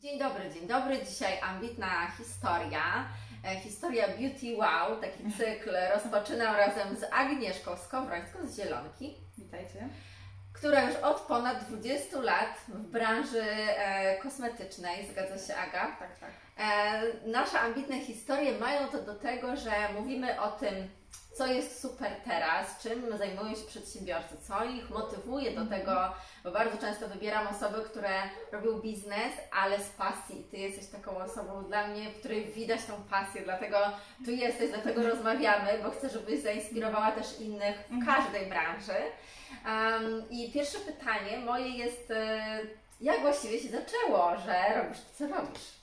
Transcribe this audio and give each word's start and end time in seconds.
Dzień 0.00 0.18
dobry, 0.18 0.50
dzień 0.50 0.66
dobry. 0.66 1.04
Dzisiaj 1.06 1.40
ambitna 1.40 2.10
historia. 2.18 3.08
E, 3.44 3.60
historia 3.60 4.08
Beauty 4.08 4.56
Wow, 4.56 5.00
taki 5.00 5.32
cykl 5.38 5.70
rozpoczynam 5.94 6.56
razem 6.56 6.96
z 6.96 7.04
Agnieszką 7.12 7.76
Skowrońską 7.76 8.48
z 8.48 8.56
Zielonki, 8.56 9.16
Witajcie. 9.38 9.88
która 10.52 10.82
już 10.82 10.96
od 10.96 11.20
ponad 11.20 11.64
20 11.64 12.20
lat 12.20 12.60
w 12.68 12.86
branży 12.86 13.42
e, 13.42 14.18
kosmetycznej, 14.18 15.06
zgadza 15.12 15.46
się 15.46 15.60
Aga? 15.60 15.96
Tak, 15.98 16.18
tak. 16.18 16.30
E, 16.58 17.02
nasze 17.26 17.60
ambitne 17.60 18.00
historie 18.00 18.58
mają 18.58 18.88
to 18.88 19.02
do 19.02 19.14
tego, 19.14 19.56
że 19.56 19.72
mówimy 19.98 20.40
o 20.40 20.50
tym, 20.50 20.74
co 21.32 21.46
jest 21.46 21.82
super 21.82 22.12
teraz, 22.24 22.82
czym 22.82 23.18
zajmują 23.18 23.54
się 23.54 23.66
przedsiębiorcy, 23.66 24.36
co 24.48 24.64
ich 24.64 24.90
motywuje 24.90 25.50
do 25.50 25.66
tego, 25.66 26.14
bo 26.44 26.50
bardzo 26.50 26.78
często 26.78 27.08
wybieram 27.08 27.46
osoby, 27.46 27.82
które 27.84 28.10
robią 28.52 28.80
biznes, 28.80 29.32
ale 29.52 29.78
z 29.78 29.88
pasji. 29.88 30.46
Ty 30.50 30.56
jesteś 30.56 30.86
taką 30.86 31.16
osobą 31.16 31.64
dla 31.64 31.86
mnie, 31.86 32.10
w 32.10 32.18
której 32.18 32.44
widać 32.44 32.84
tą 32.84 32.92
pasję, 33.10 33.42
dlatego 33.44 33.78
tu 34.24 34.30
jesteś, 34.30 34.70
dlatego 34.70 35.02
rozmawiamy, 35.02 35.78
bo 35.82 35.90
chcę, 35.90 36.08
żebyś 36.08 36.40
zainspirowała 36.40 37.12
też 37.12 37.40
innych 37.40 37.76
w 37.90 38.06
każdej 38.06 38.46
branży. 38.46 38.92
Um, 39.66 40.30
I 40.30 40.52
pierwsze 40.52 40.78
pytanie 40.78 41.38
moje 41.38 41.68
jest, 41.68 42.10
e, 42.10 42.60
jak 43.00 43.20
właściwie 43.20 43.58
się 43.58 43.68
zaczęło, 43.68 44.36
że 44.46 44.82
robisz 44.82 44.98
to, 44.98 45.18
co 45.18 45.36
robisz? 45.36 45.79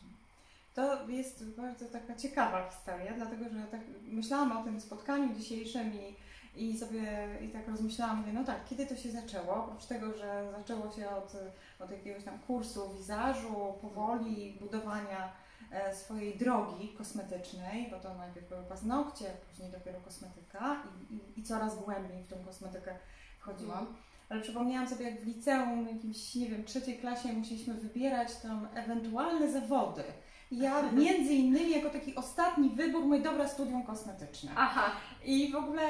To 0.78 1.10
jest 1.10 1.56
bardzo 1.56 1.86
taka 1.86 2.16
ciekawa 2.16 2.70
historia, 2.70 3.14
dlatego 3.14 3.46
że 3.50 3.68
tak 3.72 3.82
myślałam 4.04 4.58
o 4.58 4.64
tym 4.64 4.82
spotkaniu 4.82 5.36
dzisiejszym 5.36 5.92
i, 5.94 6.16
i 6.56 6.78
sobie 6.78 7.28
i 7.42 7.50
tak 7.50 7.68
rozmyślałam, 7.68 8.18
mówię, 8.18 8.34
no 8.34 8.44
tak, 8.44 8.66
kiedy 8.66 8.86
to 8.86 8.96
się 8.96 9.12
zaczęło? 9.12 9.56
Oprócz 9.56 9.86
tego, 9.86 10.18
że 10.18 10.54
zaczęło 10.58 10.92
się 10.92 11.10
od, 11.10 11.34
od 11.80 11.92
jakiegoś 11.92 12.24
tam 12.24 12.40
kursu 12.40 12.94
wizażu, 12.98 13.74
powoli 13.82 14.58
budowania 14.62 15.34
e, 15.72 15.96
swojej 15.96 16.38
drogi 16.38 16.94
kosmetycznej, 16.98 17.88
bo 17.92 18.00
to 18.00 18.14
najpierw 18.14 18.50
były 18.50 18.64
paznokcie, 18.64 19.26
później 19.50 19.72
dopiero 19.72 20.02
kosmetyka 20.02 20.84
i, 21.10 21.14
i, 21.14 21.40
i 21.40 21.44
coraz 21.44 21.84
głębiej 21.84 22.24
w 22.24 22.28
tą 22.28 22.46
kosmetykę 22.46 22.96
wchodziłam. 23.40 23.96
Ale 24.30 24.42
przypomniałam 24.42 24.90
sobie, 24.90 25.06
jak 25.06 25.22
w 25.22 25.26
liceum, 25.26 25.88
jakimś, 25.88 26.36
nie 26.36 26.50
wiem, 26.50 26.66
trzeciej 26.66 26.98
klasie 26.98 27.34
musieliśmy 27.34 27.74
wybierać 27.74 28.36
tam 28.36 28.68
ewentualne 28.76 29.52
zawody. 29.52 30.04
Ja 30.52 30.82
między 30.92 31.34
innymi 31.34 31.72
jako 31.72 31.90
taki 31.90 32.16
ostatni 32.16 32.70
wybór 32.70 33.06
mówię, 33.06 33.20
dobra, 33.20 33.48
studium 33.48 33.84
kosmetyczne. 33.84 34.52
Aha, 34.56 34.92
I 35.26 35.52
w 35.52 35.56
ogóle 35.56 35.84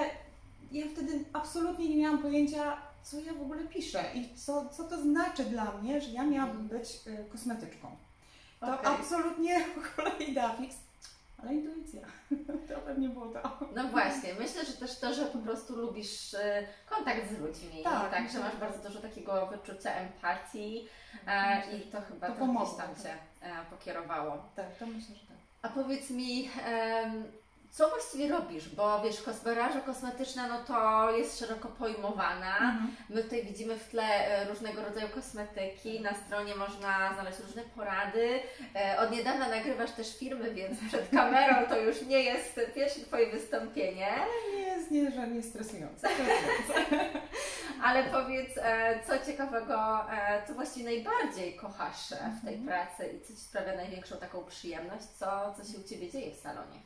ja 0.71 0.85
wtedy 0.93 1.25
absolutnie 1.33 1.89
nie 1.89 1.97
miałam 1.97 2.19
pojęcia, 2.21 2.77
co 3.03 3.19
ja 3.19 3.33
w 3.33 3.41
ogóle 3.41 3.63
piszę 3.63 4.03
i 4.15 4.35
co, 4.35 4.69
co 4.69 4.83
to 4.83 5.01
znaczy 5.01 5.43
dla 5.43 5.71
mnie, 5.71 6.01
że 6.01 6.09
ja 6.09 6.23
miałabym 6.23 6.67
być 6.67 6.89
y, 7.07 7.25
kosmetyczką. 7.31 7.87
To 8.59 8.73
Okej. 8.79 8.93
absolutnie 8.95 9.59
w 9.75 9.99
ogóle 9.99 10.15
idea 10.17 10.53
fix, 10.55 10.75
ale 11.43 11.53
intuicja. 11.55 12.01
To 12.67 12.73
pewnie 12.79 13.09
było 13.09 13.25
to. 13.27 13.57
No 13.75 13.87
właśnie, 13.87 14.33
myślę, 14.39 14.65
że 14.65 14.73
też 14.73 14.99
to, 14.99 15.13
że 15.13 15.25
po 15.25 15.37
prostu 15.37 15.75
lubisz 15.75 16.33
e, 16.33 16.67
kontakt 16.89 17.21
z 17.29 17.39
ludźmi, 17.39 17.83
Tak, 17.83 18.11
tak, 18.11 18.31
że 18.31 18.39
masz 18.39 18.55
bardzo 18.55 18.89
dużo 18.89 18.99
takiego 19.01 19.47
wyczucia 19.47 19.91
empatii 19.93 20.87
e, 21.27 21.77
i 21.77 21.81
to 21.81 22.01
chyba 22.01 22.27
To 22.27 22.33
pomogło. 22.33 22.77
tam 22.77 22.95
Cię 23.03 23.13
pokierowało. 23.69 24.49
Tak, 24.55 24.77
to 24.79 24.87
myślę, 24.87 25.15
że 25.15 25.27
tak. 25.27 25.37
A 25.61 25.69
powiedz 25.69 26.09
mi, 26.09 26.49
co 27.71 27.89
właściwie 27.89 28.27
robisz? 28.27 28.69
Bo 28.69 29.01
wiesz, 29.01 29.23
branża 29.43 29.81
kosmetyczna, 29.81 30.47
no 30.47 30.63
to 30.63 31.11
jest 31.17 31.39
szeroko 31.39 31.67
pojmowana. 31.67 32.55
Mhm. 32.57 32.95
My 33.09 33.23
tutaj 33.23 33.43
widzimy 33.45 33.75
w 33.79 33.89
tle 33.89 34.03
e, 34.03 34.45
różnego 34.49 34.83
rodzaju 34.83 35.09
kosmetyki. 35.09 36.01
Na 36.01 36.13
stronie 36.13 36.55
można 36.55 37.13
znaleźć 37.13 37.39
różne 37.39 37.61
porady. 37.75 38.39
E, 38.75 38.99
Od 38.99 39.11
niedawna 39.11 39.49
nagrywasz 39.49 39.91
też 39.91 40.17
filmy, 40.17 40.53
więc 40.53 40.79
przed 40.87 41.09
kamerą 41.19 41.69
to 41.69 41.77
już 41.79 42.01
nie 42.01 42.23
jest 42.23 42.59
pierwsze 42.75 42.99
Twoje 42.99 43.31
wystąpienie. 43.31 44.09
Nie 44.53 44.59
jest 44.61 44.91
nie, 44.91 45.11
że 45.11 45.27
nie 45.27 45.43
stresujące. 45.43 46.07
Ale 47.83 48.03
powiedz, 48.03 48.57
e, 48.57 48.99
co 49.07 49.25
ciekawego, 49.25 50.05
co 50.47 50.53
właściwie 50.53 50.85
najbardziej 50.85 51.55
kochasz 51.55 52.07
w 52.41 52.45
tej 52.45 52.55
Mhm. 52.55 52.65
pracy 52.67 53.07
i 53.13 53.21
co 53.21 53.33
Ci 53.33 53.39
sprawia 53.39 53.75
największą 53.75 54.17
taką 54.17 54.43
przyjemność? 54.45 55.05
Co, 55.05 55.53
co 55.57 55.71
się 55.73 55.79
u 55.79 55.83
Ciebie 55.89 56.11
dzieje 56.11 56.35
w 56.35 56.39
salonie? 56.39 56.79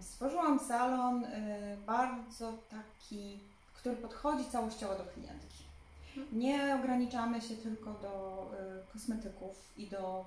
Stworzyłam 0.00 0.58
salon 0.60 1.24
y, 1.24 1.76
bardzo 1.86 2.52
taki, 2.70 3.40
który 3.74 3.96
podchodzi 3.96 4.44
całościowo 4.44 4.94
do 4.94 5.04
klientki. 5.04 5.64
Nie 6.32 6.74
ograniczamy 6.74 7.40
się 7.40 7.56
tylko 7.56 7.92
do 7.92 8.46
y, 8.88 8.92
kosmetyków 8.92 9.72
i 9.76 9.86
do 9.86 10.24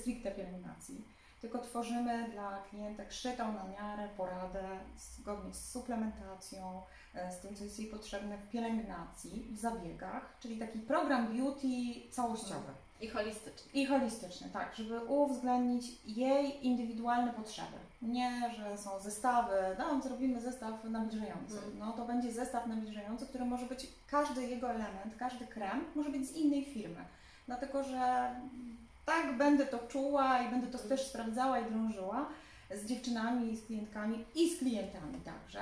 stricte 0.00 0.30
pielęgnacji, 0.30 1.04
tylko 1.40 1.58
tworzymy 1.58 2.30
dla 2.30 2.62
klientek 2.70 3.12
szytą 3.12 3.52
na 3.52 3.64
miarę 3.64 4.08
poradę 4.16 4.64
zgodnie 4.98 5.54
z 5.54 5.70
suplementacją, 5.70 6.82
y, 7.14 7.32
z 7.32 7.40
tym, 7.40 7.56
co 7.56 7.64
jest 7.64 7.78
jej 7.78 7.88
potrzebne 7.88 8.38
w 8.38 8.50
pielęgnacji, 8.50 9.46
w 9.52 9.58
zabiegach, 9.58 10.36
czyli 10.40 10.58
taki 10.58 10.78
program 10.78 11.36
beauty 11.36 11.66
całościowy. 12.10 12.72
I 13.02 13.08
holistycznie. 13.08 13.82
I 13.82 13.86
holistyczny, 13.86 14.48
tak, 14.52 14.74
żeby 14.74 15.04
uwzględnić 15.04 15.86
jej 16.06 16.66
indywidualne 16.66 17.32
potrzeby. 17.32 17.76
Nie, 18.02 18.50
że 18.56 18.78
są 18.78 19.00
zestawy, 19.00 19.52
no 19.78 20.02
zrobimy 20.02 20.40
zestaw 20.40 20.84
nawilżający. 20.84 21.54
Mhm. 21.54 21.78
No 21.78 21.92
to 21.92 22.04
będzie 22.04 22.32
zestaw 22.32 22.66
nawilżający, 22.66 23.26
który 23.26 23.44
może 23.44 23.66
być, 23.66 23.86
każdy 24.10 24.46
jego 24.46 24.70
element, 24.70 25.14
każdy 25.18 25.46
krem 25.46 25.84
może 25.94 26.10
być 26.10 26.28
z 26.28 26.36
innej 26.36 26.64
firmy. 26.64 27.04
Dlatego, 27.46 27.84
że 27.84 28.34
tak 29.06 29.36
będę 29.36 29.66
to 29.66 29.78
czuła 29.78 30.42
i 30.42 30.50
będę 30.50 30.66
to 30.66 30.78
też 30.78 31.06
sprawdzała 31.06 31.60
i 31.60 31.70
drążyła 31.70 32.28
z 32.74 32.86
dziewczynami, 32.86 33.56
z 33.56 33.66
klientkami 33.66 34.24
i 34.34 34.50
z 34.50 34.58
klientami 34.58 35.20
także, 35.24 35.60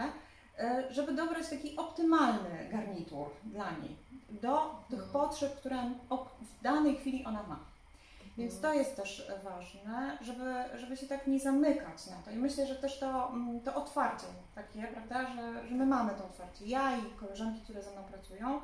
żeby 0.91 1.13
dobrać 1.13 1.49
taki 1.49 1.77
optymalny 1.77 2.69
garnitur 2.71 3.27
dla 3.45 3.71
niej 3.71 3.97
do 4.31 4.75
tych 4.91 5.03
Mhm. 5.03 5.13
potrzeb, 5.13 5.57
które 5.57 5.91
w 6.41 6.63
danej 6.63 6.97
chwili 6.97 7.25
ona 7.25 7.43
ma. 7.43 7.59
Więc 8.39 8.61
to 8.61 8.75
jest 8.75 8.97
też 8.97 9.29
ważne, 9.45 10.19
żeby, 10.21 10.55
żeby 10.77 10.97
się 10.97 11.07
tak 11.07 11.27
nie 11.27 11.41
zamykać 11.41 12.07
na 12.07 12.17
to. 12.25 12.31
I 12.31 12.37
myślę, 12.37 12.67
że 12.67 12.75
też 12.75 12.99
to, 12.99 13.29
mm, 13.29 13.61
to 13.61 13.75
otwarcie 13.75 14.27
takie, 14.55 14.83
prawda, 14.83 15.35
że, 15.35 15.69
że 15.69 15.75
my 15.75 15.87
mamy 15.87 16.11
to 16.15 16.25
otwarcie. 16.25 16.67
Ja 16.67 16.97
i 16.97 17.03
koleżanki, 17.21 17.61
które 17.61 17.83
ze 17.83 17.91
mną 17.91 18.03
pracują, 18.05 18.61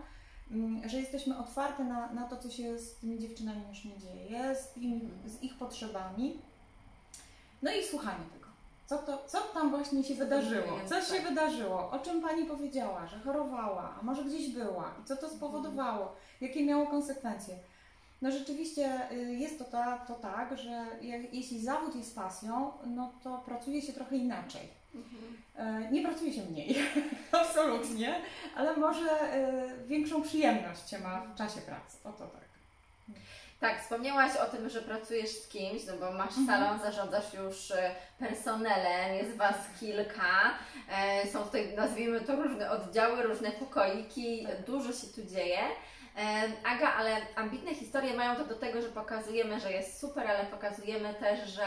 mm, 0.50 0.88
że 0.88 0.96
jesteśmy 1.00 1.38
otwarte 1.38 1.84
na, 1.84 2.12
na 2.12 2.28
to, 2.28 2.36
co 2.36 2.50
się 2.50 2.78
z 2.78 2.96
tymi 2.96 3.18
dziewczynami 3.18 3.62
już 3.68 3.84
nie 3.84 3.98
dzieje, 3.98 4.54
z, 4.54 4.72
tymi, 4.72 5.10
z 5.26 5.42
ich 5.42 5.58
potrzebami. 5.58 6.38
No 7.62 7.72
i 7.72 7.84
słuchanie 7.84 8.24
tego. 8.32 8.45
Co, 8.86 8.98
to, 8.98 9.24
co 9.26 9.40
tam 9.40 9.70
właśnie 9.70 10.04
się 10.04 10.14
wydarzyło? 10.14 10.78
Co 10.86 11.00
się 11.00 11.14
Tak. 11.22 11.28
wydarzyło? 11.28 11.90
O 11.90 11.98
czym 11.98 12.22
Pani 12.22 12.44
powiedziała? 12.44 13.06
Że 13.06 13.18
chorowała, 13.20 13.94
a 14.00 14.04
może 14.04 14.24
gdzieś 14.24 14.48
była? 14.54 14.94
I 15.02 15.04
co 15.04 15.16
to 15.16 15.28
spowodowało? 15.28 16.12
Jakie 16.40 16.64
miało 16.64 16.86
konsekwencje? 16.86 17.54
No 18.22 18.30
rzeczywiście 18.30 19.10
y, 19.12 19.16
jest 19.34 19.58
to, 19.58 19.64
ta, 19.64 19.98
to 19.98 20.14
tak, 20.14 20.58
że 20.58 20.86
jak, 21.02 21.34
jeśli 21.34 21.60
zawód 21.64 21.96
jest 21.96 22.14
pasją, 22.14 22.72
no 22.86 23.12
to 23.22 23.38
pracuje 23.46 23.82
się 23.82 23.92
trochę 23.92 24.16
inaczej. 24.16 24.68
E, 25.56 25.90
Nie 25.90 26.02
pracuje 26.02 26.32
się 26.32 26.42
mniej, 26.44 26.76
absolutnie, 27.40 28.20
ale 28.56 28.76
może 28.76 29.10
e, 29.32 29.68
większą 29.86 30.22
przyjemność 30.22 30.90
się 30.90 30.98
ma 30.98 31.20
w 31.20 31.34
czasie 31.34 31.60
pracy. 31.60 31.96
Oto 32.04 32.26
tak. 32.26 32.46
Tak, 33.60 33.82
wspomniałaś 33.82 34.36
o 34.36 34.44
tym, 34.46 34.68
że 34.68 34.82
pracujesz 34.82 35.30
z 35.30 35.48
kimś, 35.48 35.82
no 35.86 35.92
bo 35.96 36.12
masz 36.12 36.36
Mhm. 36.38 36.46
salon, 36.46 36.78
zarządzasz 36.80 37.34
już 37.34 37.70
e, 37.70 37.94
personelem, 38.18 39.14
jest 39.14 39.36
Was 39.36 39.56
kilka, 39.80 40.54
e, 40.92 41.26
są 41.26 41.44
tutaj, 41.44 41.74
nazwijmy 41.76 42.20
to, 42.20 42.36
różne 42.36 42.70
oddziały, 42.70 43.22
różne 43.22 43.50
pokoiki, 43.52 44.46
dużo 44.66 44.92
się 44.92 45.06
tu 45.06 45.22
dzieje. 45.24 45.58
E, 46.18 46.42
Aga, 46.64 46.92
ale 46.92 47.16
ambitne 47.36 47.74
historie 47.74 48.14
mają 48.16 48.36
to 48.36 48.44
do 48.44 48.54
tego, 48.54 48.82
że 48.82 48.88
pokazujemy, 48.88 49.60
że 49.60 49.72
jest 49.72 50.00
super, 50.00 50.26
ale 50.28 50.44
pokazujemy 50.46 51.14
też, 51.14 51.48
że 51.48 51.64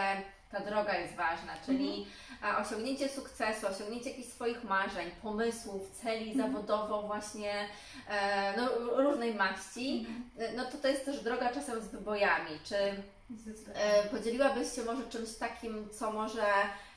ta 0.51 0.60
droga 0.60 0.94
jest 0.98 1.16
ważna, 1.16 1.54
czyli 1.66 2.07
Mhm. 2.31 2.66
osiągnięcie 2.66 3.10
sukcesu, 3.10 3.68
osiągnięcie 3.68 4.10
jakichś 4.10 4.30
swoich 4.30 4.63
marzeń, 4.63 5.12
pomysłów, 5.22 5.92
celi 6.04 6.31
Mhm. 6.31 6.51
zawodowo 6.51 7.01
właśnie 7.01 7.54
e, 8.10 8.54
no, 8.57 8.69
różnej 9.04 9.34
maści, 9.34 10.07
e, 10.40 10.51
no 10.54 10.66
to 10.66 10.78
to 10.78 10.88
jest 10.88 11.06
też 11.06 11.24
droga 11.24 11.50
czasem 11.54 11.81
z 11.81 11.88
wybojami. 11.88 12.60
Czy 12.63 12.75
e, 13.74 14.04
podzieliłabyś 14.12 14.74
się 14.75 14.84
może 14.84 15.04
czymś 15.10 15.36
takim, 15.36 15.90
co 15.90 16.12
może 16.12 16.46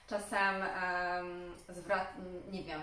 czasem 0.08 0.62
em, 0.62 1.54
zwrat, 1.68 2.12
nie 2.50 2.62
wiem, 2.64 2.80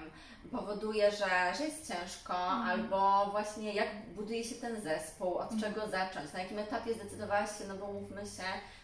powoduje, 0.51 1.12
że, 1.12 1.54
że 1.57 1.63
jest 1.65 1.88
ciężko, 1.88 2.38
albo 2.48 3.25
właśnie 3.31 3.74
jak 3.74 3.88
buduje 4.15 4.44
się 4.44 4.56
ten 4.56 4.81
zespół, 4.81 5.36
od 5.38 5.51
Mhm. 5.51 5.62
czego 5.74 5.88
zacząć, 5.88 6.33
na 6.33 6.39
jakim 6.39 6.60
etapie 6.60 6.94
zdecydowałaś 6.94 7.57
się, 7.57 7.63
no 7.68 7.75
bo 7.75 7.88
mówmy 7.94 8.22
się, 8.22 8.44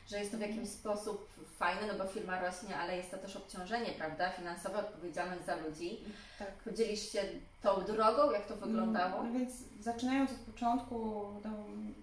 że 0.10 0.20
jest 0.20 0.32
to 0.32 0.38
w 0.38 0.42
jakimś 0.42 0.70
sposób 0.70 1.30
fajne, 1.58 1.82
no 1.88 2.04
bo 2.04 2.12
firma 2.12 2.40
rośnie, 2.40 2.78
ale 2.78 2.98
jest 2.98 3.12
to 3.12 3.18
też 3.18 3.36
obciążenie, 3.36 3.92
prawda, 3.98 4.30
finansowe, 4.30 4.80
odpowiedzialność 4.80 5.46
za 5.46 5.56
ludzi. 5.56 6.00
Tak. 6.40 6.52
Podzielisz 6.52 7.12
się 7.12 7.22
tą 7.62 7.82
drogą, 7.84 8.32
jak 8.32 8.46
to 8.48 8.56
wyglądało? 8.56 9.24
No 9.24 9.32
więc 9.40 9.52
zaczynając 9.80 10.32
od 10.32 10.38
początku, 10.38 11.26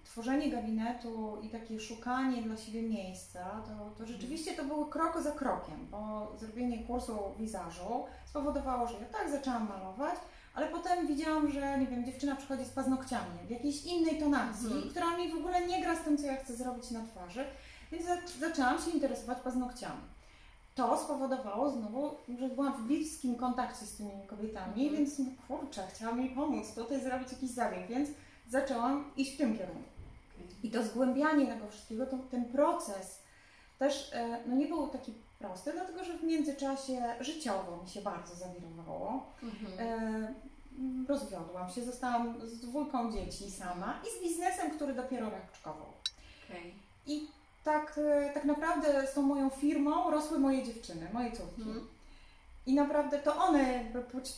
tworzenie 0.05 0.51
gabinetu 0.51 1.37
i 1.41 1.49
takie 1.49 1.79
szukanie 1.79 2.41
dla 2.41 2.57
siebie 2.57 2.81
miejsca, 2.81 3.61
to, 3.67 3.91
to 3.97 4.05
rzeczywiście 4.11 4.53
to 4.53 4.63
było 4.63 4.85
krok 4.85 5.21
za 5.21 5.31
krokiem, 5.31 5.87
bo 5.91 6.31
zrobienie 6.39 6.83
kursu 6.83 7.17
wizażu 7.39 8.05
spowodowało, 8.25 8.87
że 8.87 8.93
ja 8.93 9.05
tak 9.19 9.29
zaczęłam 9.31 9.69
malować, 9.69 10.15
ale 10.53 10.67
potem 10.67 11.07
widziałam, 11.07 11.51
że 11.51 11.77
nie 11.79 11.87
wiem, 11.87 12.05
dziewczyna 12.05 12.35
przychodzi 12.35 12.65
z 12.65 12.69
paznokciami 12.69 13.39
w 13.47 13.49
jakiejś 13.49 13.85
innej 13.85 14.19
tonacji, 14.19 14.65
Mhm. 14.67 14.89
która 14.89 15.17
mi 15.17 15.31
w 15.31 15.35
ogóle 15.35 15.67
nie 15.67 15.81
gra 15.81 15.95
z 15.95 16.01
tym, 16.03 16.17
co 16.17 16.25
ja 16.25 16.37
chcę 16.37 16.55
zrobić 16.55 16.91
na 16.91 17.03
twarzy, 17.05 17.45
więc 17.93 18.05
za- 18.05 18.47
zaczęłam 18.47 18.81
się 18.81 18.91
interesować 18.91 19.37
paznokciami. 19.39 20.01
To 20.75 20.97
spowodowało 20.97 21.71
znowu, 21.71 22.11
że 22.39 22.49
byłam 22.49 22.73
w 22.73 22.87
bliskim 22.87 23.35
kontakcie 23.35 23.85
z 23.85 23.95
tymi 23.97 24.11
kobietami, 24.27 24.83
Mhm. 24.87 24.95
więc 25.05 25.21
kurczę, 25.47 25.87
chciałam 25.93 26.19
jej 26.21 26.29
pomóc, 26.35 26.73
tutaj 26.75 27.01
zrobić 27.01 27.31
jakiś 27.31 27.49
zabieg, 27.51 27.87
więc 27.87 28.09
zaczęłam 28.49 29.11
iść 29.17 29.33
w 29.33 29.37
tym 29.37 29.57
kierunku. 29.57 29.83
I 30.63 30.71
to 30.71 30.83
zgłębianie 30.83 31.47
tego 31.47 31.67
wszystkiego, 31.67 32.05
to, 32.05 32.17
ten 32.31 32.45
proces 32.45 33.21
też 33.79 34.11
e, 34.13 34.39
no 34.47 34.55
nie 34.55 34.65
był 34.67 34.87
taki 34.87 35.13
prosty, 35.39 35.71
dlatego 35.73 36.03
że 36.03 36.17
w 36.17 36.23
międzyczasie 36.23 37.15
życiowo 37.19 37.83
mi 37.83 37.89
się 37.89 38.01
bardzo 38.01 38.35
zawirowało. 38.35 39.23
Mhm. 39.43 39.79
E, 39.79 40.33
m, 40.79 41.05
rozwiodłam 41.09 41.69
się, 41.69 41.83
zostałam 41.83 42.47
z 42.47 42.59
dwójką 42.59 43.11
dzieci 43.11 43.51
sama 43.51 43.99
i 44.03 44.19
z 44.19 44.23
biznesem, 44.23 44.71
który 44.71 44.93
dopiero 44.93 45.29
raczkował. 45.29 45.87
Okej. 46.49 46.73
I 47.07 47.27
tak, 47.63 47.97
e, 47.97 48.29
tak 48.33 48.45
naprawdę 48.45 49.07
z 49.07 49.13
tą 49.13 49.21
moją 49.21 49.49
firmą 49.49 50.11
rosły 50.11 50.39
moje 50.39 50.63
dziewczyny, 50.63 51.07
moje 51.13 51.31
córki. 51.31 51.61
Mhm. 51.61 51.87
I 52.65 52.75
naprawdę 52.75 53.19
to 53.19 53.35
one 53.35 53.83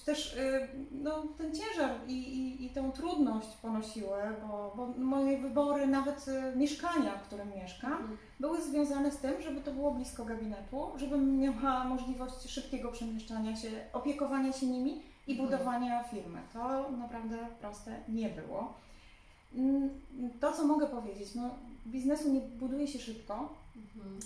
też 0.05 0.33
y, 0.37 0.67
no, 0.91 1.23
ten 1.37 1.55
ciężar 1.55 1.91
i, 2.07 2.13
i, 2.13 2.65
i 2.65 2.69
tą 2.69 2.91
trudność 2.91 3.47
ponosiły, 3.61 4.17
bo, 4.47 4.73
bo 4.75 4.87
moje 4.97 5.37
wybory 5.37 5.87
nawet 5.87 6.27
y, 6.27 6.57
mieszkania, 6.57 7.11
w 7.17 7.23
którym 7.27 7.51
mieszkam, 7.55 7.91
Mhm. 7.91 8.17
były 8.39 8.61
związane 8.61 9.11
z 9.11 9.17
tym, 9.17 9.41
żeby 9.41 9.61
to 9.61 9.71
było 9.71 9.91
blisko 9.91 10.25
gabinetu, 10.25 10.91
żebym 10.97 11.39
miała 11.39 11.83
możliwość 11.83 12.49
szybkiego 12.49 12.91
przemieszczania 12.91 13.55
się, 13.55 13.69
opiekowania 13.93 14.53
się 14.53 14.65
nimi 14.67 15.01
i 15.27 15.31
Mhm. 15.31 15.49
budowania 15.49 16.03
firmy. 16.03 16.39
To 16.53 16.89
naprawdę 16.91 17.37
proste 17.61 17.95
nie 18.09 18.29
było. 18.29 18.73
Mm, 19.55 19.89
To, 20.39 20.53
co 20.53 20.67
mogę 20.67 20.87
powiedzieć, 20.87 21.35
no, 21.35 21.49
biznesu 21.87 22.33
nie 22.33 22.39
buduje 22.41 22.87
się 22.87 22.99
szybko, 22.99 23.49
Mhm. 23.75 24.19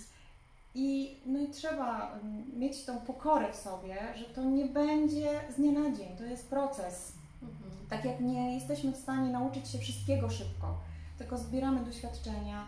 i, 0.74 1.16
no 1.26 1.38
i 1.40 1.48
trzeba 1.48 2.12
mm, 2.12 2.58
mieć 2.58 2.84
tą 2.84 3.00
pokorę 3.00 3.52
w 3.52 3.56
sobie, 3.56 3.96
że 4.16 4.24
to 4.24 4.44
nie 4.44 4.64
będzie 4.64 5.40
z 5.50 5.54
dnia 5.54 5.72
na 5.72 5.96
dzień, 5.96 6.16
to 6.18 6.24
jest 6.24 6.48
proces. 6.50 7.12
Mhm. 7.42 7.70
Tak 7.90 8.04
jak 8.04 8.20
nie 8.20 8.54
jesteśmy 8.54 8.92
w 8.92 8.96
stanie 8.96 9.30
nauczyć 9.30 9.68
się 9.68 9.78
wszystkiego 9.78 10.30
szybko, 10.30 10.78
tylko 11.18 11.38
zbieramy 11.38 11.84
doświadczenia 11.84 12.64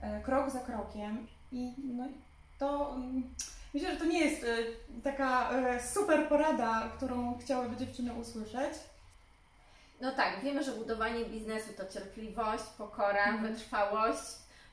e, 0.00 0.22
krok 0.22 0.50
za 0.50 0.60
krokiem 0.60 1.26
i 1.52 1.72
no, 1.96 2.04
to 2.58 2.94
mm, 2.94 3.22
myślę, 3.74 3.92
że 3.94 3.96
to 4.00 4.04
nie 4.04 4.18
jest 4.20 4.44
e, 4.44 4.56
taka 5.02 5.50
e, 5.50 5.82
super 5.82 6.28
porada, 6.28 6.88
którą 6.96 7.38
chciałyby 7.38 7.76
dziewczyny 7.76 8.14
usłyszeć. 8.14 8.74
No 10.04 10.12
tak, 10.12 10.40
wiemy, 10.42 10.64
że 10.64 10.72
budowanie 10.72 11.24
biznesu 11.24 11.72
to 11.76 11.86
cierpliwość, 11.92 12.64
pokora, 12.78 13.24
Mhm. 13.26 13.52
wytrwałość. 13.54 14.22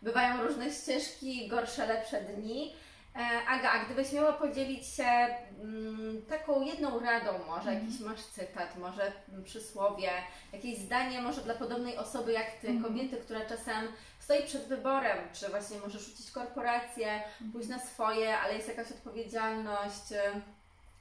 Bywają 0.01 0.43
różne 0.43 0.71
ścieżki, 0.71 1.47
gorsze, 1.47 1.85
lepsze 1.85 2.21
dni. 2.21 2.75
E, 3.15 3.19
Aga, 3.49 3.71
a 3.71 3.85
gdybyś 3.85 4.11
miała 4.13 4.33
podzielić 4.33 4.87
się 4.87 5.03
mm, 5.03 6.21
taką 6.29 6.61
jedną 6.61 6.99
radą, 6.99 7.31
może 7.47 7.69
Mhm. 7.69 7.85
jakiś 7.85 7.99
masz 7.99 8.21
cytat, 8.25 8.77
może 8.77 9.11
przysłowie, 9.43 10.09
jakieś 10.53 10.77
zdanie 10.77 11.21
może 11.21 11.41
dla 11.41 11.53
podobnej 11.55 11.97
osoby 11.97 12.31
jak 12.31 12.51
Ty, 12.51 12.67
Mhm. 12.67 12.83
kobiety, 12.93 13.17
która 13.17 13.45
czasem 13.45 13.87
stoi 14.19 14.43
przed 14.43 14.67
wyborem, 14.67 15.17
czy 15.33 15.49
właśnie 15.49 15.77
może 15.79 15.99
rzucić 15.99 16.31
korporację, 16.31 17.23
pójść 17.51 17.69
na 17.69 17.79
swoje, 17.79 18.37
ale 18.37 18.53
jest 18.55 18.67
jakaś 18.67 18.91
odpowiedzialność. 18.91 20.13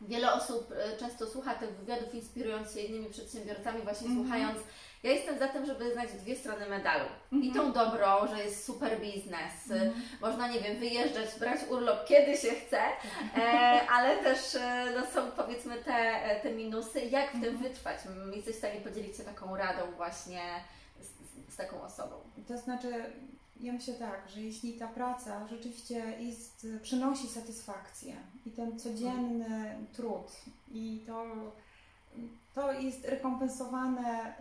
Wiele 0.01 0.33
osób 0.33 0.73
e, 0.73 0.97
często 0.97 1.27
słucha 1.27 1.55
tych 1.55 1.71
wywiadów, 1.71 2.15
inspirując 2.15 2.75
się 2.75 2.81
innymi 2.81 3.11
przedsiębiorcami, 3.11 3.83
właśnie 3.83 4.07
Mhm. 4.07 4.27
słuchając. 4.27 4.59
Ja 5.03 5.11
jestem 5.11 5.39
za 5.39 5.49
tym, 5.49 5.67
żeby 5.67 5.93
znać 5.93 6.13
dwie 6.13 6.37
strony 6.37 6.67
medalu. 6.69 7.05
I 7.33 7.49
Mhm. 7.49 7.55
tą 7.55 7.73
dobrą, 7.73 8.27
że 8.27 8.45
jest 8.45 8.65
super 8.65 9.01
biznes. 9.01 9.71
Mhm. 9.71 9.93
Można, 10.21 10.49
nie 10.49 10.61
wiem, 10.61 10.77
wyjeżdżać, 10.79 11.29
brać 11.39 11.61
urlop 11.71 12.05
kiedy 12.09 12.37
się 12.37 12.51
chce, 12.51 12.81
e, 13.37 13.43
ale 13.91 14.17
też 14.17 14.55
e, 14.55 14.87
no, 14.97 15.07
są 15.07 15.31
powiedzmy 15.31 15.77
te, 15.85 15.93
e, 16.25 16.41
te 16.41 16.51
minusy. 16.51 17.01
Jak 17.01 17.29
w 17.29 17.33
tym 17.33 17.45
Mhm. 17.45 17.59
wytrwać? 17.63 17.99
Jesteś 18.37 18.55
w 18.55 18.59
stanie 18.59 18.81
podzielić 18.81 19.17
się 19.17 19.25
taką 19.25 19.57
radą 19.57 19.93
właśnie 19.97 20.43
z, 21.01 21.07
z, 21.07 21.53
z 21.55 21.57
taką 21.57 21.83
osobą. 21.83 22.17
To 22.49 22.59
znaczy, 22.59 22.89
ja 23.61 23.73
myślę 23.73 23.95
tak, 23.95 24.29
że 24.29 24.41
jeśli 24.41 24.73
ta 24.73 24.89
praca 24.89 25.49
rzeczywiście 25.49 25.95
jest, 26.21 26.67
przynosi 26.83 27.29
satysfakcję 27.29 28.15
i 28.47 28.51
ten 28.51 28.79
codzienny 28.79 29.75
trud 29.93 30.33
i 30.73 31.05
to, 31.07 31.25
to 32.55 32.73
jest 32.73 33.05
rekompensowane 33.05 34.29
y, 34.29 34.33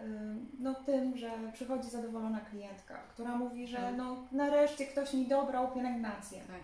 no, 0.59 0.73
tym, 0.75 1.17
że 1.17 1.31
przychodzi 1.53 1.89
zadowolona 1.89 2.39
klientka, 2.39 2.97
która 3.13 3.35
mówi, 3.35 3.67
że 3.67 3.77
Mhm. 3.77 3.97
no, 3.97 4.15
nareszcie 4.31 4.85
ktoś 4.85 5.13
mi 5.13 5.27
dobrał 5.27 5.71
pielęgnację. 5.71 6.39
Tak. 6.39 6.63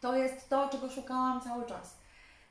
To 0.00 0.16
jest 0.16 0.48
to, 0.48 0.68
czego 0.68 0.90
szukałam 0.90 1.40
cały 1.40 1.66
czas. 1.66 2.01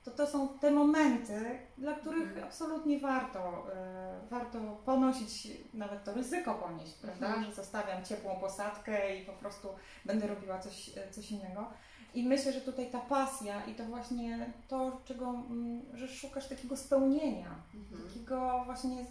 To 0.03 0.11
to 0.11 0.27
są 0.27 0.47
te 0.59 0.71
momenty, 0.71 1.59
dla 1.77 1.93
których 1.93 2.27
Mhm. 2.27 2.43
absolutnie 2.43 2.99
warto, 2.99 3.67
e, 3.75 4.19
warto 4.29 4.59
ponosić, 4.85 5.47
nawet 5.73 6.03
to 6.03 6.13
ryzyko 6.13 6.55
ponieść, 6.55 6.93
prawda? 6.93 7.27
Mhm. 7.27 7.45
Że 7.45 7.53
zostawiam 7.53 8.05
ciepłą 8.05 8.35
posadkę 8.39 9.17
i 9.17 9.25
po 9.25 9.33
prostu 9.33 9.67
będę 10.05 10.27
robiła 10.27 10.59
coś, 10.59 10.97
e, 10.97 11.11
coś 11.11 11.31
innego. 11.31 11.65
I 12.13 12.23
myślę, 12.23 12.53
że 12.53 12.61
tutaj 12.61 12.91
ta 12.91 12.99
pasja 12.99 13.65
i 13.65 13.75
to 13.75 13.85
właśnie 13.85 14.51
to, 14.67 15.01
czego, 15.05 15.29
mm, 15.29 15.81
że 15.93 16.07
szukasz 16.07 16.47
takiego 16.49 16.77
spełnienia, 16.77 17.55
Mhm. 17.75 18.07
takiego 18.07 18.61
właśnie, 18.65 19.05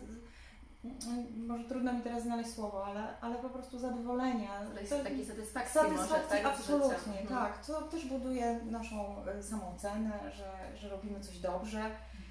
może 1.47 1.65
trudno 1.65 1.93
mi 1.93 2.03
teraz 2.03 2.23
znaleźć 2.23 2.55
słowo, 2.55 2.87
ale, 2.87 3.21
ale 3.21 3.35
po 3.38 3.49
prostu 3.50 3.79
zadowolenia. 3.79 4.49
To 4.91 4.99
takiej 5.05 5.25
satysfakcji, 5.27 5.81
może, 5.81 5.97
Satysfakcji, 5.97 6.38
tak? 6.43 6.47
absolutnie, 6.47 7.21
Mhm. 7.21 7.27
tak. 7.29 7.67
To 7.67 7.82
też 7.82 8.06
buduje 8.06 8.61
naszą 8.65 9.25
e, 9.27 9.43
samoocenę, 9.43 10.12
że, 10.37 10.77
że 10.77 10.88
robimy 10.88 11.21
coś 11.21 11.38
dobrze 11.38 11.81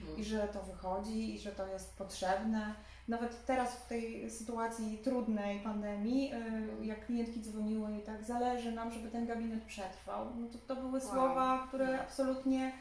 Mhm. 0.01 0.17
i 0.19 0.23
że 0.23 0.47
to 0.47 0.63
wychodzi 0.63 1.35
i 1.35 1.39
że 1.39 1.51
to 1.51 1.67
jest 1.67 1.97
potrzebne. 1.97 2.73
Nawet 3.07 3.45
teraz 3.45 3.75
w 3.75 3.87
tej 3.87 4.31
sytuacji 4.31 4.97
trudnej 4.97 5.59
pandemii, 5.59 6.31
e, 6.33 6.85
jak 6.85 7.05
klientki 7.05 7.41
dzwoniły 7.41 7.97
i 7.97 8.01
tak, 8.01 8.23
zależy 8.23 8.71
nam, 8.71 8.91
żeby 8.91 9.11
ten 9.11 9.27
gabinet 9.27 9.63
przetrwał, 9.63 10.25
no 10.35 10.47
to, 10.47 10.57
to 10.75 10.81
były 10.81 10.99
Wow. 10.99 11.11
słowa, 11.11 11.65
które 11.67 12.01
absolutnie 12.01 12.71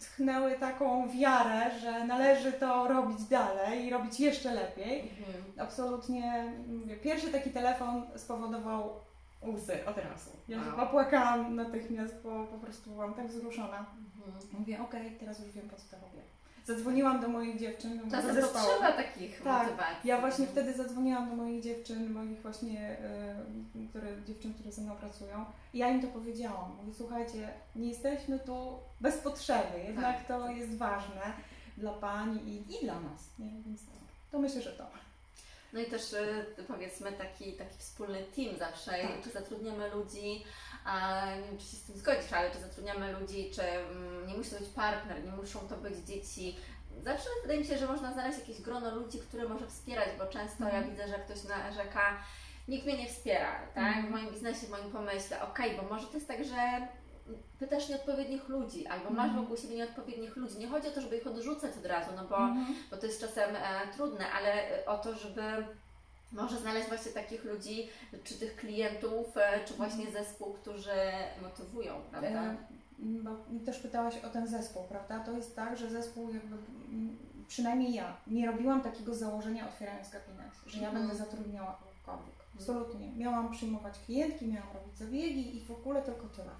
tchnęły 0.00 0.52
taką 0.58 1.08
wiarę, 1.10 1.70
że 1.80 2.04
należy 2.06 2.52
to 2.52 2.88
robić 2.88 3.24
dalej 3.24 3.84
i 3.86 3.90
robić 3.90 4.20
jeszcze 4.20 4.54
lepiej. 4.54 5.00
Mhm. 5.00 5.44
Absolutnie, 5.60 6.52
mówię, 6.68 6.96
pierwszy 6.96 7.28
taki 7.32 7.50
telefon 7.50 8.02
spowodował 8.16 8.90
łzy 9.42 9.86
od 9.86 9.96
razu. 9.96 10.30
Ja 10.48 10.56
Wow. 10.58 10.70
chyba 10.70 10.86
płakałam 10.86 11.56
natychmiast, 11.56 12.22
bo 12.22 12.44
po 12.46 12.58
prostu 12.58 12.90
byłam 12.90 13.14
tak 13.14 13.26
wzruszona. 13.26 13.86
Mhm. 14.26 14.44
Mówię, 14.58 14.80
okej, 14.82 15.16
teraz 15.20 15.40
już 15.40 15.50
wiem 15.50 15.68
po 15.68 15.76
co 15.76 15.82
to 15.90 15.96
robię. 16.02 16.22
Zadzwoniłam 16.64 17.20
do 17.20 17.28
moich 17.28 17.58
dziewczyn, 17.58 17.98
do 17.98 18.10
Czasem 18.16 18.34
zespołu. 18.34 18.64
potrzeba 18.64 18.92
takich 18.92 19.42
Tak, 19.42 19.62
motywacji. 19.66 20.08
Ja 20.10 20.20
właśnie 20.20 20.46
wtedy 20.46 20.72
zadzwoniłam 20.74 21.30
do 21.30 21.36
moich 21.36 21.62
dziewczyn, 21.62 22.12
moich 22.12 22.42
właśnie, 22.42 22.96
y, 23.76 23.88
które, 23.88 24.22
dziewczyn, 24.26 24.54
które 24.54 24.72
ze 24.72 24.82
mną 24.82 24.96
pracują. 24.96 25.44
I 25.74 25.78
ja 25.78 25.88
im 25.88 26.02
to 26.02 26.08
powiedziałam. 26.08 26.76
Mówię, 26.80 26.94
słuchajcie, 26.94 27.48
nie 27.76 27.88
jesteśmy 27.88 28.38
tu 28.38 28.78
bez 29.00 29.18
potrzeby, 29.18 29.78
jednak 29.86 30.16
Tak. 30.18 30.26
to 30.28 30.50
jest 30.50 30.76
ważne 30.78 31.22
dla 31.78 31.92
Pani 31.92 32.48
i, 32.48 32.76
i 32.76 32.84
dla 32.84 33.00
nas. 33.00 33.30
Nie? 33.38 33.50
Więc 33.66 33.86
tak, 33.86 33.94
to 34.30 34.38
myślę, 34.38 34.62
że 34.62 34.72
to. 34.72 34.86
No 35.72 35.80
i 35.80 35.86
też 35.86 36.12
y, 36.12 36.46
powiedzmy 36.68 37.12
taki, 37.12 37.52
taki 37.52 37.78
wspólny 37.78 38.22
team 38.36 38.56
zawsze, 38.58 38.90
Tak. 38.90 39.22
czy 39.24 39.30
zatrudniamy 39.30 39.90
ludzi, 39.90 40.44
a 40.84 41.24
nie 41.36 41.42
wiem 41.46 41.58
czy 41.58 41.64
się 41.66 41.76
z 41.76 41.82
tym 41.82 41.96
zgodzisz, 41.96 42.32
ale 42.32 42.50
czy 42.50 42.58
zatrudniamy 42.58 43.12
ludzi, 43.20 43.50
czy 43.54 43.62
mm, 43.62 44.26
nie 44.26 44.34
musi 44.36 44.50
to 44.50 44.58
być 44.58 44.68
partner, 44.68 45.24
nie 45.24 45.30
muszą 45.32 45.60
to 45.60 45.76
być 45.76 45.96
dzieci. 45.98 46.56
Zawsze 47.02 47.28
wydaje 47.42 47.60
mi 47.60 47.66
się, 47.66 47.78
że 47.78 47.86
można 47.86 48.12
znaleźć 48.12 48.38
jakieś 48.38 48.60
grono 48.60 48.94
ludzi, 48.94 49.18
które 49.18 49.48
może 49.48 49.66
wspierać, 49.66 50.08
bo 50.18 50.26
często 50.26 50.64
ja 50.64 50.70
Mhm. 50.70 50.90
widzę, 50.90 51.08
że 51.08 51.14
ktoś 51.18 51.44
narzeka, 51.44 52.22
nikt 52.68 52.86
mnie 52.86 52.96
nie 52.98 53.08
wspiera, 53.08 53.66
tak? 53.74 53.86
Mhm. 53.86 54.06
W 54.06 54.10
moim 54.10 54.30
biznesie, 54.30 54.66
w 54.66 54.70
moim 54.70 54.92
pomyśle, 54.92 55.42
okej, 55.42 55.76
bo 55.76 55.82
może 55.94 56.06
to 56.06 56.14
jest 56.14 56.28
tak, 56.28 56.44
że 56.44 56.88
pytasz 57.58 57.88
nieodpowiednich 57.88 58.48
ludzi, 58.48 58.86
albo 58.86 59.10
masz 59.10 59.24
Mhm. 59.28 59.40
wokół 59.42 59.56
siebie 59.56 59.76
nieodpowiednich 59.76 60.36
ludzi. 60.36 60.58
Nie 60.58 60.68
chodzi 60.68 60.88
o 60.88 60.90
to, 60.90 61.00
żeby 61.00 61.16
ich 61.16 61.26
odrzucać 61.26 61.76
od 61.76 61.86
razu, 61.86 62.10
no 62.16 62.24
bo 62.24 62.36
Mhm. 62.38 62.74
bo 62.90 62.96
to 62.96 63.06
jest 63.06 63.20
czasem 63.20 63.56
e, 63.56 63.92
trudne, 63.96 64.24
ale 64.32 64.78
e, 64.82 64.86
o 64.86 64.98
to, 64.98 65.14
żeby 65.14 65.42
może 66.32 66.58
znaleźć 66.58 66.88
właśnie 66.88 67.12
takich 67.12 67.44
ludzi, 67.44 67.88
czy 68.24 68.34
tych 68.34 68.56
klientów, 68.56 69.36
e, 69.36 69.64
czy 69.64 69.74
właśnie 69.74 70.10
zespół, 70.10 70.52
którzy 70.52 70.90
motywują, 71.42 71.94
prawda? 72.10 72.28
E, 72.42 72.56
Bo 72.98 73.30
też 73.66 73.78
pytałaś 73.78 74.16
o 74.24 74.28
ten 74.30 74.46
zespół, 74.46 74.82
prawda? 74.88 75.20
To 75.20 75.32
jest 75.32 75.56
tak, 75.56 75.76
że 75.76 75.90
zespół 75.90 76.34
jakby 76.34 76.56
mm, 76.88 77.16
przynajmniej 77.48 77.94
ja, 77.94 78.16
nie 78.26 78.46
robiłam 78.46 78.82
takiego 78.82 79.14
założenia 79.14 79.68
otwierając 79.68 80.10
gabinet, 80.10 80.52
że 80.66 80.78
ja 80.80 80.88
Mhm. 80.88 81.06
będę 81.08 81.24
zatrudniała 81.24 81.78
kogokolwiek. 82.04 82.34
Absolutnie. 82.54 83.12
Miałam 83.16 83.50
przyjmować 83.52 83.98
klientki, 84.06 84.46
miałam 84.46 84.68
robić 84.74 84.98
zabiegi 84.98 85.56
i 85.56 85.64
w 85.64 85.70
ogóle 85.70 86.02
tylko 86.02 86.26
tyle. 86.28 86.50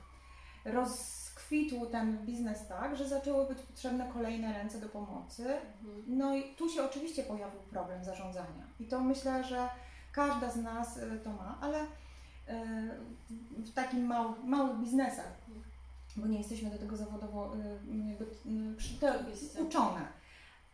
Rozkwitł 0.64 1.86
ten 1.86 2.18
biznes 2.18 2.68
tak, 2.68 2.96
że 2.96 3.08
zaczęły 3.08 3.46
być 3.46 3.58
potrzebne 3.58 4.10
kolejne 4.12 4.52
ręce 4.52 4.80
do 4.80 4.88
pomocy. 4.88 5.42
Mhm. 5.44 6.04
No 6.06 6.36
i 6.36 6.54
tu 6.54 6.68
się 6.68 6.84
oczywiście 6.84 7.22
pojawił 7.22 7.60
problem 7.60 8.04
zarządzania. 8.04 8.66
I 8.80 8.86
to 8.86 9.00
myślę, 9.00 9.44
że 9.44 9.68
każda 10.12 10.50
z 10.50 10.56
nas 10.56 10.96
y, 10.96 11.20
to 11.24 11.30
ma, 11.30 11.58
ale 11.60 11.82
y, 11.82 11.86
w 13.56 13.72
takim 13.74 14.06
małych, 14.06 14.44
małych 14.44 14.78
biznesach, 14.78 15.32
bo 16.16 16.26
nie 16.26 16.38
jesteśmy 16.38 16.70
do 16.70 16.78
tego 16.78 16.96
zawodowo 16.96 17.54
y, 17.56 18.08
jakby, 18.08 18.26
uczone. 19.62 20.21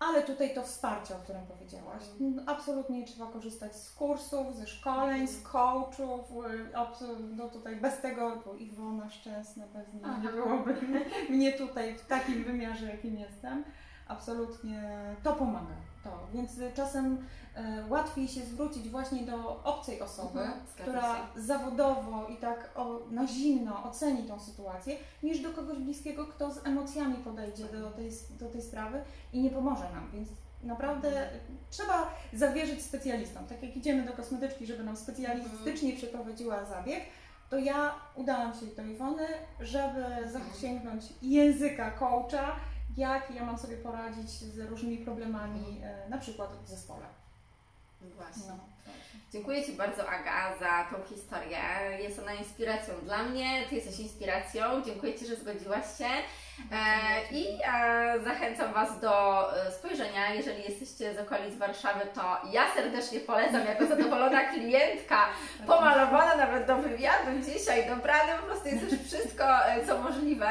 Ale 0.00 0.22
tutaj 0.22 0.54
to 0.54 0.62
wsparcie, 0.62 1.14
o 1.16 1.18
którym 1.18 1.46
powiedziałaś, 1.46 2.02
Mhm. 2.20 2.34
no, 2.46 2.52
absolutnie 2.52 3.04
trzeba 3.06 3.26
korzystać 3.32 3.76
z 3.76 3.92
kursów, 3.94 4.56
ze 4.56 4.66
szkoleń, 4.66 5.28
z 5.28 5.42
coachów. 5.42 6.30
y, 6.30 7.34
No 7.36 7.48
tutaj 7.48 7.76
bez 7.76 8.00
tego, 8.00 8.42
bo 8.46 8.54
Iwona 8.54 9.10
Szczęsna 9.10 9.64
bez 9.66 9.94
niej 9.94 10.02
nie 10.22 10.28
byłoby 10.28 10.74
mnie 11.30 11.52
tutaj 11.52 11.94
w 11.98 12.06
takim 12.06 12.44
wymiarze, 12.44 12.86
jakim 12.86 13.18
jestem. 13.18 13.64
Absolutnie 14.08 14.82
to 15.22 15.32
pomaga. 15.32 15.74
To. 16.04 16.10
Więc 16.34 16.58
y, 16.58 16.72
czasem 16.74 17.26
e, 17.54 17.84
łatwiej 17.88 18.28
się 18.28 18.40
zwrócić 18.40 18.88
właśnie 18.88 19.22
do 19.22 19.62
obcej 19.64 20.00
osoby, 20.00 20.40
Mhm, 20.40 20.60
która 20.76 21.02
się. 21.34 21.40
zawodowo 21.42 22.26
i 22.26 22.36
tak 22.36 22.70
o, 22.74 22.98
na 23.10 23.26
zimno 23.26 23.84
oceni 23.84 24.22
tą 24.28 24.40
sytuację, 24.40 24.96
niż 25.22 25.40
do 25.40 25.50
kogoś 25.52 25.78
bliskiego, 25.78 26.26
kto 26.26 26.50
z 26.50 26.66
emocjami 26.66 27.14
podejdzie 27.16 27.64
do 27.64 27.90
tej, 27.90 28.10
do 28.40 28.48
tej 28.48 28.62
sprawy 28.62 29.02
i 29.32 29.40
nie 29.42 29.50
pomoże 29.50 29.84
nam. 29.92 30.10
Więc 30.12 30.28
naprawdę 30.62 31.08
Mhm. 31.08 31.40
trzeba 31.70 32.06
zawierzyć 32.32 32.82
specjalistom. 32.82 33.46
Tak 33.46 33.62
jak 33.62 33.76
idziemy 33.76 34.02
do 34.06 34.12
kosmetyczki, 34.12 34.66
żeby 34.66 34.84
nam 34.84 34.96
specjalistycznie 34.96 35.92
przeprowadziła 35.96 36.64
zabieg, 36.64 37.00
to 37.50 37.58
ja 37.58 37.94
udałam 38.14 38.54
się 38.54 38.66
do 38.66 38.82
Iwony, 38.82 39.26
żeby 39.60 40.04
zasięgnąć 40.32 41.04
języka 41.22 41.90
coacha, 41.90 42.56
jak 42.96 43.30
ja 43.30 43.44
mam 43.44 43.58
sobie 43.58 43.76
poradzić 43.76 44.30
z 44.30 44.58
różnymi 44.58 44.98
problemami, 44.98 45.80
e, 45.82 46.08
na 46.08 46.18
przykład 46.18 46.50
w 46.64 46.68
zespole. 46.68 47.06
Właśnie. 48.16 48.48
No. 48.48 48.58
Dziękuję 49.32 49.64
Ci 49.64 49.72
bardzo, 49.72 50.08
Aga, 50.08 50.58
za 50.60 50.96
tą 50.96 51.14
historię. 51.14 51.58
Jest 52.02 52.18
ona 52.18 52.34
inspiracją 52.34 52.94
dla 53.02 53.22
mnie, 53.22 53.64
Ty 53.68 53.74
jesteś 53.74 54.00
inspiracją. 54.00 54.82
Dziękuję 54.84 55.18
Ci, 55.18 55.26
że 55.26 55.36
zgodziłaś 55.36 55.84
się. 55.98 56.08
E, 56.72 57.32
I 57.32 57.46
e, 57.64 58.20
zachęcam 58.24 58.72
Was 58.72 59.00
do 59.00 59.42
e, 59.66 59.72
spojrzenia, 59.72 60.34
jeżeli 60.34 60.62
jesteście 60.62 61.14
z 61.14 61.18
okolic 61.18 61.56
Warszawy, 61.56 62.00
to 62.14 62.36
ja 62.52 62.74
serdecznie 62.74 63.20
polecam 63.20 63.66
jako 63.66 63.86
zadowolona 63.86 64.44
klientka, 64.44 65.26
pomalowana 65.66 66.36
nawet 66.36 66.66
do 66.66 66.76
wywiadu 66.76 67.30
dzisiaj, 67.44 67.88
dobrane, 67.88 68.32
po 68.40 68.46
prostu 68.46 68.68
jest 68.68 68.82
już 68.82 69.00
wszystko, 69.00 69.66
e, 69.66 69.86
co 69.86 69.98
możliwe. 69.98 70.48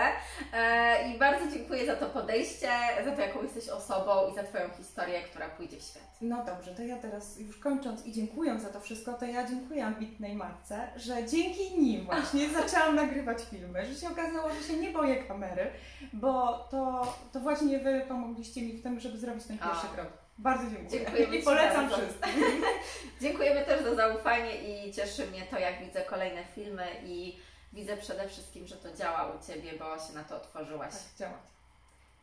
E, 0.54 1.10
I 1.10 1.18
bardzo 1.20 1.52
dziękuję 1.54 1.86
za 1.86 1.96
to 1.96 2.06
podejście, 2.06 2.70
za 3.06 3.12
to, 3.12 3.22
jaką 3.22 3.44
jesteś 3.44 3.70
osobą 3.70 4.32
i 4.32 4.36
za 4.36 4.44
Twoją 4.44 4.70
historię, 4.78 5.22
która 5.22 5.50
pójdzie 5.50 5.78
w 5.78 5.84
świat. 5.84 6.08
No 6.22 6.46
dobrze, 6.46 6.76
to 6.76 6.82
ja 6.82 6.98
teraz 6.98 7.40
już 7.40 7.58
kończąc 7.58 8.06
i 8.06 8.12
dziękując 8.28 8.62
za 8.62 8.70
to 8.70 8.80
wszystko, 8.80 9.14
to 9.14 9.26
ja 9.26 9.48
dziękuję 9.48 9.86
ambitnej 9.86 10.36
matce, 10.36 10.88
że 10.96 11.28
dzięki 11.28 11.80
nim 11.80 12.06
właśnie 12.06 12.50
zaczęłam 12.50 12.96
nagrywać 12.96 13.38
filmy, 13.50 13.86
że 13.86 13.96
się 13.96 14.08
okazało, 14.10 14.50
że 14.50 14.68
się 14.68 14.78
nie 14.78 14.90
boję 14.90 15.24
kamery, 15.24 15.72
bo 16.14 16.68
to, 16.72 17.14
to 17.34 17.40
właśnie 17.40 17.80
Wy 17.80 18.06
pomogliście 18.08 18.62
mi 18.62 18.74
w 18.74 18.84
tym, 18.84 19.00
żeby 19.00 19.18
zrobić 19.18 19.46
ten 19.46 19.58
pierwszy 19.58 19.88
krok. 19.88 20.08
Bardzo 20.38 20.64
dziękuję. 20.64 20.90
Dziękujemy 20.90 21.38
I 21.38 21.44
polecam 21.44 21.90
wszystkim. 21.90 22.44
Dziękujemy 23.22 23.66
też 23.66 23.84
za 23.84 23.96
zaufanie 23.96 24.56
i 24.56 24.94
cieszy 24.94 25.28
mnie 25.28 25.42
to, 25.42 25.60
jak 25.60 25.86
widzę 25.86 26.02
kolejne 26.02 26.44
filmy 26.56 26.86
i 27.06 27.38
widzę 27.74 27.98
przede 27.98 28.28
wszystkim, 28.28 28.68
że 28.68 28.76
to 28.76 28.94
działa 28.94 29.32
u 29.32 29.48
Ciebie, 29.48 29.72
bo 29.80 30.08
się 30.08 30.14
na 30.14 30.24
to 30.24 30.36
otworzyłaś. 30.36 30.94
Tak, 30.94 31.18
działać. 31.20 31.57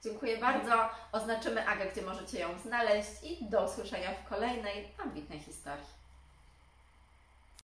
Dziękuję 0.05 0.39
bardzo. 0.39 0.89
Oznaczymy 1.13 1.69
Agę, 1.69 1.87
gdzie 1.87 2.03
możecie 2.03 2.39
ją 2.39 2.49
znaleźć 2.59 3.11
i 3.23 3.51
do 3.51 3.65
usłyszenia 3.65 4.11
w 4.15 4.29
kolejnej 4.29 4.89
ambitnej 4.99 5.41
historii. 5.41 6.04